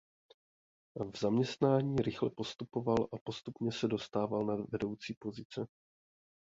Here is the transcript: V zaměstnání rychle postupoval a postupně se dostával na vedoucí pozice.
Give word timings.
V 1.13 1.19
zaměstnání 1.19 1.95
rychle 1.95 2.29
postupoval 2.29 3.07
a 3.13 3.17
postupně 3.23 3.71
se 3.71 3.87
dostával 3.87 4.45
na 4.45 4.55
vedoucí 4.71 5.13
pozice. 5.19 5.67